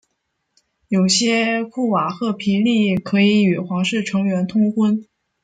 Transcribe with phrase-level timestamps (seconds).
[0.87, 5.05] 有些库瓦赫皮利可以与皇室成员通婚。